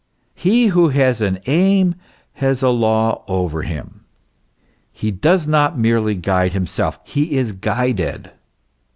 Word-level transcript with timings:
He 0.33 0.69
who 0.73 0.89
has 0.89 1.21
an 1.21 1.37
aim, 1.45 1.93
has 2.33 2.63
a 2.63 2.69
law 2.71 3.23
over 3.27 3.61
him; 3.61 4.05
he 4.91 5.11
does 5.11 5.47
not 5.47 5.77
merely 5.77 6.15
guide 6.15 6.53
himself; 6.53 6.99
he 7.03 7.37
is 7.37 7.51
guided. 7.51 8.31